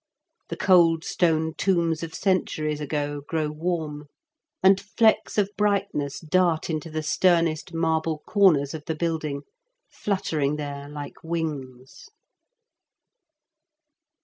The 0.49 0.57
cold 0.57 1.03
stone 1.03 1.53
tombs 1.59 2.01
of 2.01 2.15
centuries 2.15 2.81
ago 2.81 3.21
grow 3.27 3.49
warm; 3.49 4.05
and 4.63 4.81
flecks 4.81 5.37
of 5.37 5.51
brightness 5.55 6.19
dart 6.19 6.71
into 6.71 6.89
the 6.89 7.03
sternest 7.03 7.71
marble 7.71 8.23
comers 8.27 8.73
of 8.73 8.83
the 8.85 8.95
building, 8.95 9.43
fluttering 9.91 10.55
there 10.55 10.89
like 10.89 11.23
wings." 11.23 12.07